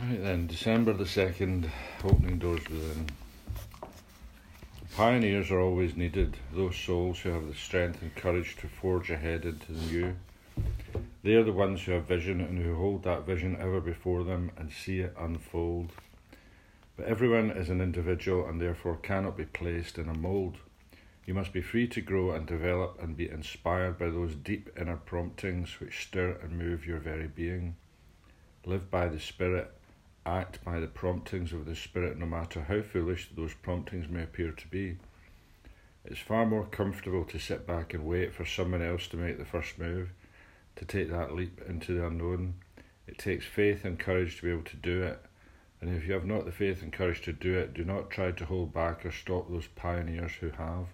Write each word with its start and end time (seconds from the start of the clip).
Right 0.00 0.20
then, 0.20 0.48
December 0.48 0.92
the 0.92 1.04
2nd, 1.04 1.70
opening 2.02 2.40
doors 2.40 2.68
within. 2.68 3.06
Pioneers 4.96 5.52
are 5.52 5.60
always 5.60 5.96
needed, 5.96 6.36
those 6.52 6.76
souls 6.76 7.20
who 7.20 7.28
have 7.28 7.46
the 7.46 7.54
strength 7.54 8.02
and 8.02 8.12
courage 8.16 8.56
to 8.56 8.66
forge 8.66 9.10
ahead 9.10 9.44
into 9.44 9.72
the 9.72 9.86
new. 9.86 10.16
They 11.22 11.34
are 11.34 11.44
the 11.44 11.52
ones 11.52 11.82
who 11.82 11.92
have 11.92 12.06
vision 12.06 12.40
and 12.40 12.58
who 12.58 12.74
hold 12.74 13.04
that 13.04 13.24
vision 13.24 13.56
ever 13.60 13.80
before 13.80 14.24
them 14.24 14.50
and 14.56 14.72
see 14.72 14.98
it 14.98 15.14
unfold. 15.16 15.92
But 16.96 17.06
everyone 17.06 17.52
is 17.52 17.70
an 17.70 17.80
individual 17.80 18.48
and 18.48 18.60
therefore 18.60 18.96
cannot 18.96 19.36
be 19.36 19.44
placed 19.44 19.96
in 19.96 20.08
a 20.08 20.14
mould. 20.14 20.56
You 21.24 21.34
must 21.34 21.52
be 21.52 21.62
free 21.62 21.86
to 21.86 22.00
grow 22.00 22.32
and 22.32 22.46
develop 22.46 23.00
and 23.00 23.16
be 23.16 23.30
inspired 23.30 24.00
by 24.00 24.06
those 24.06 24.34
deep 24.34 24.70
inner 24.76 24.96
promptings 24.96 25.78
which 25.78 26.08
stir 26.08 26.36
and 26.42 26.58
move 26.58 26.84
your 26.84 26.98
very 26.98 27.28
being. 27.28 27.76
Live 28.66 28.90
by 28.90 29.06
the 29.06 29.20
Spirit 29.20 29.70
act 30.26 30.64
by 30.64 30.80
the 30.80 30.86
promptings 30.86 31.52
of 31.52 31.66
the 31.66 31.76
Spirit, 31.76 32.18
no 32.18 32.26
matter 32.26 32.62
how 32.62 32.80
foolish 32.82 33.30
those 33.36 33.54
promptings 33.54 34.08
may 34.08 34.22
appear 34.22 34.52
to 34.52 34.68
be. 34.68 34.96
It's 36.04 36.20
far 36.20 36.44
more 36.44 36.66
comfortable 36.66 37.24
to 37.24 37.38
sit 37.38 37.66
back 37.66 37.94
and 37.94 38.04
wait 38.04 38.34
for 38.34 38.44
someone 38.44 38.82
else 38.82 39.08
to 39.08 39.16
make 39.16 39.38
the 39.38 39.44
first 39.44 39.78
move, 39.78 40.10
to 40.76 40.84
take 40.84 41.10
that 41.10 41.34
leap 41.34 41.60
into 41.66 41.94
the 41.94 42.06
unknown. 42.06 42.54
It 43.06 43.18
takes 43.18 43.46
faith 43.46 43.84
and 43.84 43.98
courage 43.98 44.36
to 44.36 44.42
be 44.42 44.50
able 44.50 44.64
to 44.64 44.76
do 44.76 45.02
it. 45.02 45.20
And 45.80 45.94
if 45.94 46.06
you 46.06 46.14
have 46.14 46.24
not 46.24 46.46
the 46.46 46.52
faith 46.52 46.82
and 46.82 46.92
courage 46.92 47.22
to 47.22 47.32
do 47.32 47.58
it, 47.58 47.74
do 47.74 47.84
not 47.84 48.10
try 48.10 48.32
to 48.32 48.44
hold 48.46 48.72
back 48.72 49.04
or 49.04 49.12
stop 49.12 49.50
those 49.50 49.66
pioneers 49.66 50.32
who 50.32 50.50
have. 50.50 50.86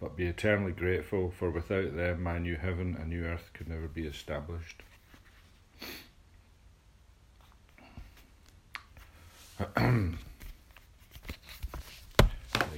But 0.00 0.16
be 0.16 0.26
eternally 0.26 0.72
grateful, 0.72 1.32
for 1.36 1.50
without 1.50 1.96
them, 1.96 2.22
my 2.22 2.38
new 2.38 2.54
heaven 2.56 2.96
and 2.98 3.10
new 3.10 3.24
earth 3.24 3.50
could 3.52 3.68
never 3.68 3.88
be 3.88 4.06
established. 4.06 4.82
Very 9.58 9.68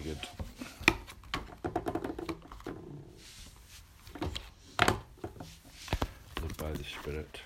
good. 0.03 0.19
Live 6.41 6.57
by 6.57 6.73
the 6.73 6.85
Spirit. 6.85 7.41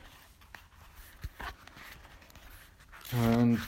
And 3.13 3.59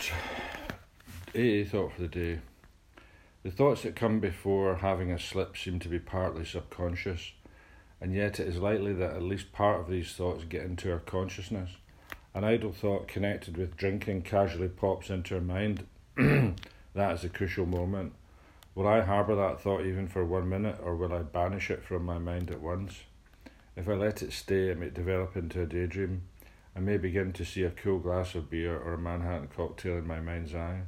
AA 1.34 1.68
thought 1.68 1.92
for 1.94 2.02
the 2.02 2.08
day. 2.08 2.38
The 3.42 3.50
thoughts 3.50 3.82
that 3.82 3.96
come 3.96 4.20
before 4.20 4.76
having 4.76 5.10
a 5.10 5.18
slip 5.18 5.56
seem 5.56 5.80
to 5.80 5.88
be 5.88 5.98
partly 5.98 6.44
subconscious, 6.44 7.32
and 8.00 8.14
yet 8.14 8.38
it 8.38 8.46
is 8.46 8.58
likely 8.58 8.92
that 8.92 9.16
at 9.16 9.22
least 9.22 9.50
part 9.52 9.80
of 9.80 9.88
these 9.90 10.12
thoughts 10.12 10.44
get 10.44 10.62
into 10.62 10.92
our 10.92 11.00
consciousness. 11.00 11.70
An 12.36 12.44
idle 12.44 12.70
thought 12.70 13.08
connected 13.08 13.56
with 13.56 13.78
drinking 13.78 14.20
casually 14.20 14.68
pops 14.68 15.08
into 15.08 15.32
her 15.36 15.40
mind. 15.40 15.86
that 16.16 17.14
is 17.14 17.24
a 17.24 17.30
crucial 17.30 17.64
moment. 17.64 18.12
Will 18.74 18.86
I 18.86 19.00
harbour 19.00 19.34
that 19.36 19.62
thought 19.62 19.86
even 19.86 20.06
for 20.06 20.22
one 20.22 20.46
minute, 20.46 20.78
or 20.82 20.96
will 20.96 21.14
I 21.14 21.22
banish 21.22 21.70
it 21.70 21.82
from 21.82 22.04
my 22.04 22.18
mind 22.18 22.50
at 22.50 22.60
once? 22.60 23.04
If 23.74 23.88
I 23.88 23.94
let 23.94 24.20
it 24.20 24.34
stay, 24.34 24.68
it 24.68 24.78
may 24.78 24.90
develop 24.90 25.34
into 25.34 25.62
a 25.62 25.66
daydream. 25.66 26.24
I 26.76 26.80
may 26.80 26.98
begin 26.98 27.32
to 27.32 27.44
see 27.46 27.62
a 27.62 27.70
cool 27.70 28.00
glass 28.00 28.34
of 28.34 28.50
beer 28.50 28.78
or 28.78 28.92
a 28.92 28.98
Manhattan 28.98 29.48
cocktail 29.48 29.96
in 29.96 30.06
my 30.06 30.20
mind's 30.20 30.54
eye. 30.54 30.82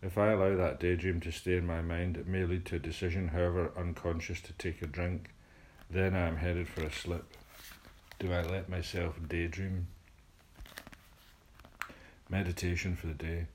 If 0.00 0.16
I 0.16 0.30
allow 0.30 0.54
that 0.54 0.78
daydream 0.78 1.18
to 1.22 1.32
stay 1.32 1.56
in 1.56 1.66
my 1.66 1.82
mind, 1.82 2.16
it 2.16 2.28
may 2.28 2.44
lead 2.44 2.66
to 2.66 2.76
a 2.76 2.78
decision, 2.78 3.26
however 3.26 3.72
unconscious, 3.76 4.40
to 4.42 4.52
take 4.52 4.80
a 4.80 4.86
drink. 4.86 5.30
Then 5.90 6.14
I 6.14 6.28
am 6.28 6.36
headed 6.36 6.68
for 6.68 6.84
a 6.84 6.92
slip. 6.92 7.36
Do 8.20 8.32
I 8.32 8.42
let 8.42 8.68
myself 8.68 9.18
daydream? 9.28 9.88
Meditation 12.34 12.96
for 12.96 13.06
the 13.06 13.14
day. 13.14 13.46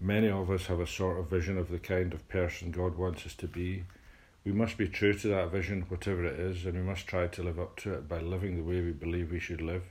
Many 0.00 0.30
of 0.30 0.50
us 0.50 0.64
have 0.64 0.80
a 0.80 0.86
sort 0.86 1.18
of 1.18 1.28
vision 1.28 1.58
of 1.58 1.68
the 1.68 1.78
kind 1.78 2.14
of 2.14 2.26
person 2.30 2.70
God 2.70 2.96
wants 2.96 3.26
us 3.26 3.34
to 3.34 3.46
be. 3.46 3.84
We 4.42 4.52
must 4.52 4.78
be 4.78 4.88
true 4.88 5.12
to 5.12 5.28
that 5.28 5.52
vision, 5.52 5.84
whatever 5.88 6.24
it 6.24 6.40
is, 6.40 6.64
and 6.64 6.74
we 6.74 6.80
must 6.80 7.06
try 7.06 7.26
to 7.26 7.42
live 7.42 7.60
up 7.60 7.76
to 7.80 7.92
it 7.92 8.08
by 8.08 8.20
living 8.20 8.56
the 8.56 8.62
way 8.62 8.80
we 8.80 8.92
believe 8.92 9.30
we 9.30 9.38
should 9.38 9.60
live. 9.60 9.82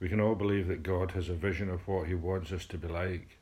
We 0.00 0.08
can 0.08 0.18
all 0.18 0.34
believe 0.34 0.66
that 0.68 0.82
God 0.82 1.10
has 1.10 1.28
a 1.28 1.34
vision 1.34 1.68
of 1.68 1.86
what 1.86 2.08
He 2.08 2.14
wants 2.14 2.52
us 2.52 2.64
to 2.66 2.78
be 2.78 2.88
like. 2.88 3.36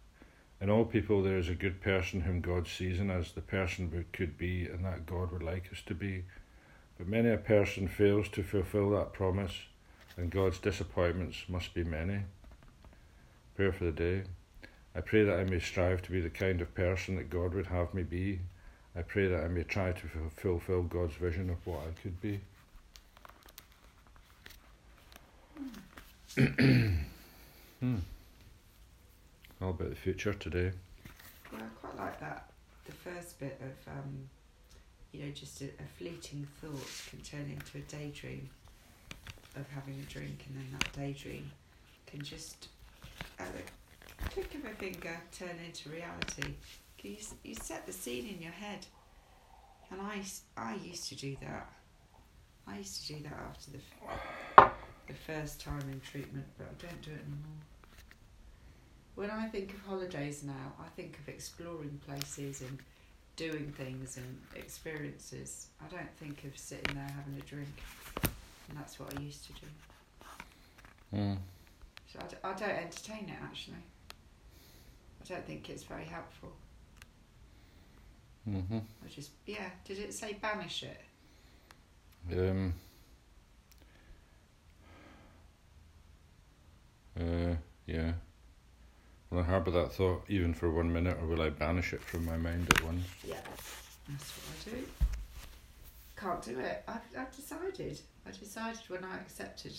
In 0.60 0.70
all 0.70 0.84
people, 0.84 1.22
there 1.22 1.38
is 1.38 1.48
a 1.48 1.54
good 1.54 1.80
person 1.80 2.22
whom 2.22 2.40
God 2.40 2.66
sees 2.66 2.98
in 2.98 3.12
us, 3.12 3.30
the 3.30 3.40
person 3.40 3.92
we 3.92 4.06
could 4.12 4.36
be, 4.36 4.66
and 4.66 4.84
that 4.84 5.06
God 5.06 5.30
would 5.30 5.44
like 5.44 5.70
us 5.72 5.82
to 5.86 5.94
be. 5.94 6.24
But 6.98 7.06
many 7.06 7.30
a 7.30 7.38
person 7.38 7.86
fails 7.86 8.28
to 8.30 8.42
fulfill 8.42 8.90
that 8.90 9.12
promise, 9.12 9.54
and 10.16 10.30
God's 10.30 10.58
disappointments 10.58 11.44
must 11.48 11.74
be 11.74 11.84
many. 11.84 12.22
Prayer 13.56 13.72
for 13.72 13.84
the 13.84 13.92
day. 13.92 14.24
I 14.94 15.00
pray 15.00 15.24
that 15.24 15.38
I 15.38 15.44
may 15.44 15.60
strive 15.60 16.02
to 16.02 16.12
be 16.12 16.20
the 16.20 16.28
kind 16.28 16.60
of 16.60 16.74
person 16.74 17.16
that 17.16 17.30
God 17.30 17.54
would 17.54 17.68
have 17.68 17.94
me 17.94 18.02
be. 18.02 18.40
I 18.94 19.00
pray 19.00 19.28
that 19.28 19.44
I 19.44 19.48
may 19.48 19.62
try 19.62 19.92
to 19.92 20.06
fulfill 20.36 20.82
God's 20.82 21.14
vision 21.14 21.48
of 21.48 21.56
what 21.66 21.80
I 21.80 21.92
could 22.02 22.20
be. 22.20 22.40
hmm. 27.80 27.96
All 29.62 29.70
about 29.70 29.88
the 29.88 29.96
future 29.96 30.34
today. 30.34 30.72
Well, 31.50 31.62
I 31.62 31.86
quite 31.86 31.96
like 31.96 32.20
that. 32.20 32.50
The 32.84 32.92
first 32.92 33.40
bit 33.40 33.58
of, 33.62 33.90
um, 33.90 34.28
you 35.12 35.24
know, 35.24 35.30
just 35.30 35.62
a, 35.62 35.66
a 35.66 35.86
fleeting 35.96 36.46
thought 36.60 37.08
can 37.08 37.20
turn 37.20 37.50
into 37.50 37.78
a 37.78 37.80
daydream 37.90 38.50
of 39.56 39.66
having 39.70 39.94
a 39.94 40.12
drink, 40.12 40.44
and 40.46 40.58
then 40.58 40.66
that 40.78 40.92
daydream 40.92 41.50
can 42.06 42.20
just 42.20 42.68
at 43.38 43.48
the 43.52 44.28
click 44.30 44.54
of 44.54 44.64
a 44.64 44.74
finger 44.74 45.20
turn 45.32 45.56
into 45.64 45.88
reality. 45.90 46.54
You, 47.02 47.16
you 47.44 47.54
set 47.54 47.86
the 47.86 47.92
scene 47.92 48.26
in 48.26 48.42
your 48.42 48.52
head. 48.52 48.86
And 49.90 50.00
I, 50.00 50.22
I 50.56 50.74
used 50.76 51.08
to 51.10 51.14
do 51.14 51.36
that. 51.40 51.70
I 52.66 52.78
used 52.78 53.06
to 53.06 53.14
do 53.14 53.22
that 53.22 53.38
after 53.48 53.70
the, 53.70 54.70
the 55.06 55.14
first 55.14 55.60
time 55.60 55.82
in 55.92 56.00
treatment, 56.00 56.46
but 56.58 56.66
I 56.66 56.86
don't 56.86 57.02
do 57.02 57.12
it 57.12 57.20
anymore. 57.20 57.62
When 59.14 59.30
I 59.30 59.46
think 59.46 59.72
of 59.72 59.80
holidays 59.82 60.42
now, 60.42 60.72
I 60.80 60.88
think 60.96 61.18
of 61.18 61.28
exploring 61.28 62.00
places 62.06 62.60
and 62.62 62.78
doing 63.36 63.72
things 63.76 64.16
and 64.16 64.40
experiences. 64.56 65.68
I 65.80 65.94
don't 65.94 66.16
think 66.18 66.44
of 66.44 66.58
sitting 66.58 66.94
there 66.94 67.04
having 67.04 67.40
a 67.40 67.44
drink. 67.44 67.68
And 68.68 68.76
that's 68.76 68.98
what 68.98 69.16
I 69.16 69.20
used 69.20 69.46
to 69.46 69.52
do. 69.52 71.16
Mm. 71.16 71.38
So 72.16 72.24
I 72.24 72.28
d- 72.28 72.36
I 72.44 72.52
don't 72.52 72.76
entertain 72.84 73.28
it 73.28 73.38
actually. 73.42 73.76
I 75.20 75.28
don't 75.28 75.46
think 75.46 75.68
it's 75.68 75.82
very 75.82 76.04
helpful. 76.04 76.52
Mm-hmm. 78.48 78.78
I 78.78 79.08
just 79.08 79.30
yeah. 79.46 79.70
Did 79.84 79.98
it 79.98 80.14
say 80.14 80.38
banish 80.40 80.84
it? 80.84 81.00
Um. 82.32 82.74
Uh, 87.18 87.56
yeah. 87.86 88.12
Will 89.30 89.40
I 89.40 89.42
harbour 89.42 89.70
that 89.72 89.92
thought 89.92 90.24
even 90.28 90.54
for 90.54 90.70
one 90.70 90.92
minute, 90.92 91.16
or 91.20 91.26
will 91.26 91.42
I 91.42 91.50
banish 91.50 91.92
it 91.92 92.02
from 92.02 92.24
my 92.24 92.36
mind 92.36 92.70
at 92.70 92.84
once? 92.84 93.04
Yeah. 93.26 93.36
That's 94.08 94.30
what 94.30 94.74
I 94.74 94.76
do. 94.76 94.86
Can't 96.16 96.42
do 96.42 96.60
it. 96.60 96.84
I've, 96.86 97.00
I've 97.18 97.34
decided. 97.34 98.00
I 98.26 98.30
decided 98.30 98.80
when 98.88 99.04
I 99.04 99.16
accepted 99.16 99.72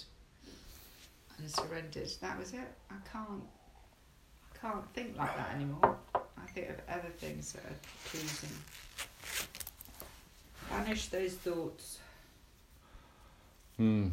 and 1.37 1.49
surrendered. 1.49 2.09
That 2.21 2.37
was 2.37 2.53
it. 2.53 2.67
I 2.89 2.95
can't. 3.11 3.43
I 4.53 4.57
can't 4.59 4.93
think 4.93 5.17
like 5.17 5.35
that 5.37 5.55
anymore. 5.55 5.97
I 6.15 6.47
think 6.53 6.69
of 6.69 6.75
other 6.89 7.09
things 7.17 7.53
that 7.53 7.63
are 7.63 7.75
pleasing. 8.05 8.49
Banish 10.69 11.07
those 11.07 11.33
thoughts. 11.33 11.99
Hmm. 13.77 14.09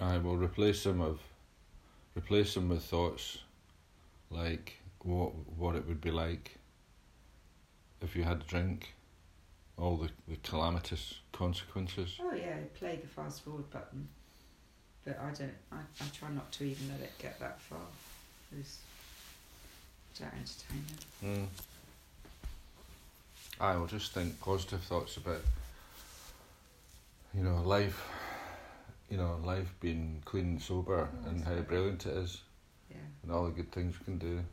I 0.00 0.16
will 0.18 0.36
replace 0.36 0.84
them 0.84 1.00
of 1.00 1.20
replace 2.16 2.54
them 2.54 2.68
with 2.68 2.82
thoughts 2.82 3.38
like 4.30 4.74
what 5.02 5.32
what 5.56 5.76
it 5.76 5.86
would 5.86 6.00
be 6.00 6.10
like 6.10 6.58
if 8.00 8.14
you 8.14 8.22
had 8.22 8.40
a 8.40 8.44
drink, 8.44 8.94
all 9.76 9.96
the, 9.96 10.08
the 10.28 10.36
calamitous 10.36 11.20
consequences. 11.32 12.16
Oh 12.20 12.32
yeah, 12.32 12.56
play 12.74 12.96
the 13.02 13.08
fast 13.08 13.42
forward 13.42 13.68
button. 13.70 14.08
But 15.08 15.18
I 15.20 15.30
don't. 15.30 15.54
I, 15.72 15.76
I 15.76 16.04
try 16.12 16.28
not 16.34 16.52
to 16.52 16.64
even 16.64 16.88
let 16.90 17.00
it 17.00 17.12
get 17.18 17.40
that 17.40 17.58
far. 17.62 17.78
Because 18.50 18.76
I 20.20 20.24
don't 20.24 20.34
entertain 20.34 20.84
it. 20.92 21.26
Mm. 21.26 21.46
I 23.58 23.76
will 23.78 23.86
just 23.86 24.12
think 24.12 24.38
positive 24.38 24.82
thoughts 24.82 25.16
about 25.16 25.40
you 27.34 27.42
know 27.42 27.62
life, 27.62 28.06
you 29.10 29.16
know 29.16 29.38
life 29.42 29.72
being 29.80 30.20
clean 30.26 30.44
and 30.44 30.62
sober 30.62 31.08
Oh, 31.24 31.28
and 31.30 31.42
how 31.42 31.54
right. 31.54 31.66
brilliant 31.66 32.04
it 32.04 32.14
is 32.14 32.42
Yeah. 32.90 32.98
and 33.22 33.32
all 33.32 33.46
the 33.46 33.50
good 33.52 33.72
things 33.72 33.98
we 33.98 34.04
can 34.04 34.18
do. 34.18 34.44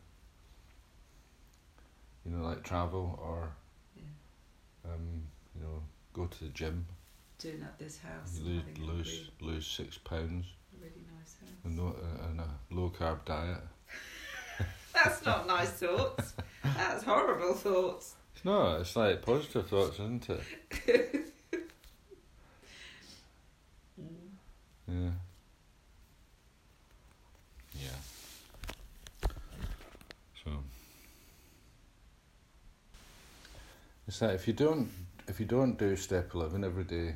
You 2.25 2.31
know, 2.31 2.46
like 2.46 2.63
travel 2.63 3.19
or 3.22 3.50
Yeah. 3.98 4.94
um, 4.94 5.24
you 5.54 5.63
know 5.63 5.81
go 6.13 6.28
to 6.28 6.44
the 6.46 6.50
gym, 6.52 6.86
Doing 7.40 7.62
up 7.62 7.78
this 7.78 8.00
house. 8.00 8.40
you 8.42 8.62
and 8.66 8.78
lose 9.65 9.77
having 9.79 9.89
a 9.89 9.94
lose 9.94 9.95
really, 9.95 9.95
lose 9.95 9.95
six 9.95 9.97
pounds 9.97 10.45
really 10.81 11.06
nice 11.17 11.35
house. 11.39 11.50
and 11.63 11.75
no 11.77 11.88
uh, 11.88 12.27
and 12.29 12.39
a 12.41 12.50
low 12.71 12.89
carb 12.89 13.25
diet. 13.25 13.62
That's 14.94 15.25
not 15.25 15.47
nice 15.47 15.71
thoughts. 15.71 16.33
That's 16.63 17.03
horrible 17.03 17.53
thoughts. 17.53 18.15
No, 18.44 18.77
it's 18.77 18.95
like 18.95 19.21
positive 19.21 19.67
thoughts, 19.67 19.95
isn't 19.95 20.29
it? 20.29 20.41
Yeah. 24.88 25.09
Yeah. 27.81 27.89
So 30.44 30.51
it's 34.07 34.21
like 34.21 34.35
if 34.35 34.47
you 34.47 34.53
don't 34.53 34.89
if 35.27 35.39
you 35.39 35.45
don't 35.47 35.77
do 35.77 35.95
step 35.95 36.35
eleven 36.35 36.63
every 36.63 36.83
day, 36.83 37.15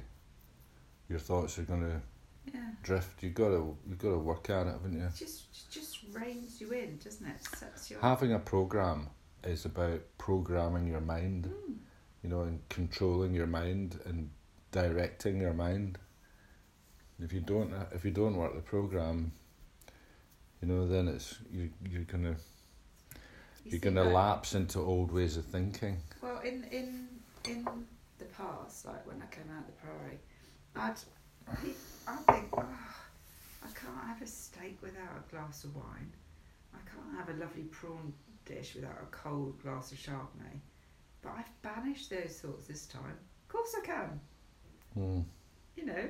your 1.08 1.20
thoughts 1.20 1.60
are 1.60 1.64
gonna 1.64 2.02
Yeah. 2.46 2.72
drift. 2.84 3.22
You 3.24 3.30
gotta 3.30 3.58
you 3.88 3.96
gotta 3.98 4.18
work 4.18 4.50
at 4.50 4.68
it, 4.68 4.72
haven't 4.72 4.94
you? 4.94 5.06
It 5.06 5.16
just 5.16 5.46
it 5.52 5.72
just 5.72 6.00
reins 6.14 6.60
you 6.60 6.72
in, 6.72 6.98
doesn't 6.98 7.26
it? 7.28 7.46
Sets 7.56 7.92
your 7.92 8.00
Having 8.02 8.34
a 8.34 8.40
program 8.40 9.10
is 9.44 9.66
about 9.66 10.02
programming 10.18 10.88
your 10.88 11.02
mind, 11.02 11.46
Mm. 11.46 11.76
you 12.24 12.30
know, 12.30 12.42
and 12.42 12.68
controlling 12.70 13.34
your 13.34 13.48
mind 13.48 14.00
and 14.06 14.30
directing 14.72 15.40
your 15.40 15.54
mind. 15.54 15.98
If 17.20 17.34
you 17.34 17.42
don't, 17.42 17.74
if 17.92 18.04
you 18.06 18.12
don't 18.12 18.36
work 18.38 18.56
the 18.56 18.62
program, 18.62 19.32
you 20.62 20.68
know, 20.68 20.88
then 20.88 21.08
it's 21.08 21.38
you 21.52 21.70
you're 21.90 22.04
gonna 22.06 22.38
You 23.66 23.72
you're 23.72 23.80
gonna 23.80 24.04
that- 24.06 24.14
lapse 24.14 24.56
into 24.56 24.80
old 24.80 25.12
ways 25.12 25.38
of 25.38 25.46
thinking. 25.46 25.98
Well, 26.22 26.40
in 26.40 26.64
in 26.66 27.08
in 27.48 27.66
the 28.18 28.26
past, 28.26 28.86
like 28.86 29.06
when 29.06 29.22
I 29.22 29.26
came 29.28 29.50
out 29.52 29.62
of 29.62 29.68
the 29.68 29.74
priory, 29.74 30.20
I'd 30.76 30.96
I 31.52 32.32
think, 32.32 32.48
oh, 32.54 32.66
I 33.64 33.68
can't 33.68 34.08
have 34.08 34.22
a 34.22 34.28
steak 34.28 34.78
without 34.82 35.24
a 35.28 35.32
glass 35.32 35.64
of 35.64 35.76
wine. 35.76 36.12
I 36.74 36.78
can't 36.90 37.18
have 37.18 37.36
a 37.36 37.40
lovely 37.40 37.64
prawn 37.64 38.14
dish 38.46 38.76
without 38.76 38.98
a 39.02 39.06
cold 39.16 39.62
glass 39.62 39.92
of 39.92 39.98
Chardonnay. 39.98 40.60
But 41.22 41.34
I've 41.38 41.62
banished 41.62 42.10
those 42.10 42.40
thoughts 42.42 42.68
this 42.68 42.86
time. 42.86 43.18
Of 43.44 43.48
course 43.50 43.76
I 43.82 43.86
can. 43.86 44.20
Mm. 44.98 45.24
You 45.76 45.86
know, 45.86 46.10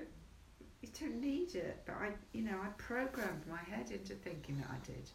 you 0.82 0.90
don't 1.00 1.20
need 1.20 1.56
it. 1.56 1.82
But 1.86 1.96
I, 1.96 2.10
you 2.34 2.44
know, 2.44 2.58
I 2.62 2.68
programmed 2.78 3.48
my 3.50 3.60
head 3.76 3.92
into 3.92 4.14
thinking 4.14 4.58
that 4.58 4.70
I 4.70 4.86
did. 4.86 5.10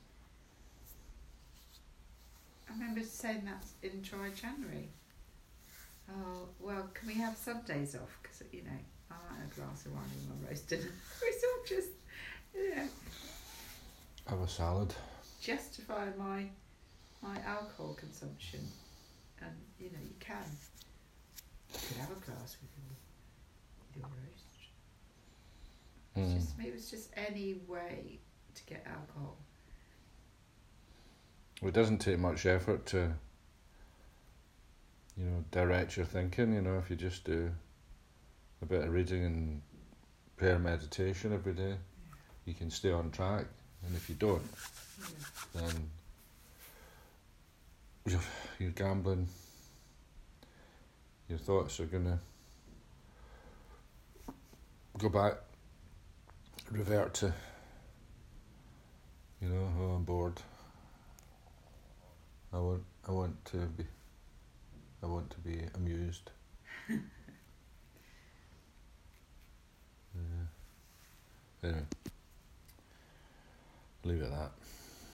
I 2.69 2.73
remember 2.73 3.03
saying 3.03 3.45
that 3.45 3.65
in 3.83 4.01
Dry 4.03 4.31
January. 4.31 4.89
Oh, 6.11 6.49
well, 6.61 6.89
can 6.95 7.09
we 7.09 7.15
have 7.15 7.37
some 7.37 7.63
days 7.63 7.95
off? 7.95 8.19
Because, 8.23 8.43
you 8.53 8.63
know, 8.63 8.71
I 9.11 9.15
like 9.35 9.51
a 9.53 9.55
glass 9.61 9.87
of 9.87 9.93
wine 9.93 10.03
with 10.15 10.43
my 10.43 10.49
roast 10.49 10.69
dinner. 10.69 10.83
it's 11.23 11.45
all 11.45 11.65
just, 11.67 11.89
you 12.55 12.75
know, 12.75 12.89
Have 14.29 14.41
a 14.41 14.49
salad. 14.49 14.95
justify 15.41 16.07
my 16.19 16.47
my 17.23 17.39
alcohol 17.47 17.95
consumption. 17.99 18.61
And, 19.41 19.51
you 19.79 19.87
know, 19.91 19.99
you 20.03 20.15
can. 20.21 20.37
You 21.73 21.79
could 21.89 21.97
have 21.97 22.11
a 22.11 22.21
glass 22.21 22.57
with 22.61 22.71
your, 22.77 22.97
with 23.81 23.97
your 23.97 24.09
roast. 24.09 24.41
It's 26.17 26.33
Mm. 26.33 26.35
just, 26.37 26.69
it 26.69 26.73
was 26.75 26.91
just 26.91 27.11
any 27.17 27.55
way 27.67 28.21
to 28.55 28.63
get 28.67 28.87
alcohol. 28.87 29.37
It 31.63 31.73
doesn't 31.73 31.99
take 31.99 32.19
much 32.19 32.45
effort 32.47 32.85
to, 32.87 33.15
you 35.17 35.25
know, 35.25 35.45
direct 35.51 35.97
your 35.97 36.07
thinking. 36.07 36.55
You 36.55 36.63
know, 36.63 36.79
if 36.79 36.91
you 36.91 36.97
just 36.97 37.25
do 37.25 37.51
a 38.63 38.67
bit 38.67 38.85
of 38.85 38.93
reading 38.93 39.25
and 39.25 39.63
prayer 40.37 40.59
meditation 40.59 41.33
every 41.33 41.53
day, 41.55 41.77
you 42.45 42.55
can 42.55 42.71
stay 42.71 42.91
on 42.93 43.11
track. 43.11 43.47
And 43.87 43.95
if 43.95 44.09
you 44.09 44.15
don't, 44.15 44.43
Yeah. 45.55 45.61
then 45.61 45.91
you're, 48.07 48.21
you're 48.59 48.71
gambling. 48.71 49.29
Your 51.29 51.39
thoughts 51.39 51.81
are 51.81 51.87
gonna 51.87 52.19
go 54.99 55.09
back, 55.09 55.35
revert 56.71 57.15
to, 57.15 57.33
you 59.41 59.49
know, 59.49 59.73
oh, 59.81 59.91
I'm 59.97 60.05
bored. 60.05 60.41
I 62.53 62.59
want, 62.59 62.85
I 63.09 63.11
want 63.11 63.45
to 63.47 63.57
be, 63.57 63.85
I 65.05 65.07
want 65.07 65.29
to 65.33 65.39
be 65.41 65.61
amused. 65.75 66.31
yeah. 66.89 66.99
Anyway, 71.63 71.83
leave 74.05 74.23
it 74.23 74.25
at 74.25 74.31
that. 74.31 74.53